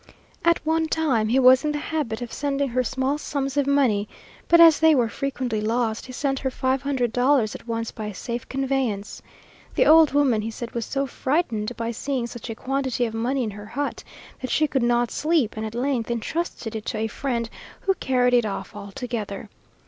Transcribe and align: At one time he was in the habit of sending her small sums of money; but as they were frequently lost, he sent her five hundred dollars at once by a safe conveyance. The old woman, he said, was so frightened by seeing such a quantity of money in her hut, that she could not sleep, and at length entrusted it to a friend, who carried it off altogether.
At 0.43 0.65
one 0.65 0.87
time 0.87 1.27
he 1.27 1.37
was 1.37 1.63
in 1.63 1.73
the 1.73 1.77
habit 1.77 2.23
of 2.23 2.33
sending 2.33 2.69
her 2.69 2.83
small 2.83 3.19
sums 3.19 3.55
of 3.55 3.67
money; 3.67 4.09
but 4.47 4.59
as 4.59 4.79
they 4.79 4.95
were 4.95 5.07
frequently 5.09 5.61
lost, 5.61 6.07
he 6.07 6.11
sent 6.11 6.39
her 6.39 6.49
five 6.49 6.81
hundred 6.81 7.13
dollars 7.13 7.53
at 7.53 7.67
once 7.67 7.91
by 7.91 8.07
a 8.07 8.13
safe 8.15 8.49
conveyance. 8.49 9.21
The 9.75 9.85
old 9.85 10.11
woman, 10.11 10.41
he 10.41 10.49
said, 10.49 10.71
was 10.71 10.87
so 10.87 11.05
frightened 11.05 11.77
by 11.77 11.91
seeing 11.91 12.25
such 12.25 12.49
a 12.49 12.55
quantity 12.55 13.05
of 13.05 13.13
money 13.13 13.43
in 13.43 13.51
her 13.51 13.67
hut, 13.67 14.03
that 14.41 14.49
she 14.49 14.65
could 14.65 14.81
not 14.81 15.11
sleep, 15.11 15.55
and 15.55 15.67
at 15.67 15.75
length 15.75 16.09
entrusted 16.09 16.75
it 16.75 16.85
to 16.87 16.97
a 16.97 17.05
friend, 17.07 17.47
who 17.81 17.93
carried 17.93 18.33
it 18.33 18.43
off 18.43 18.75
altogether. 18.75 19.51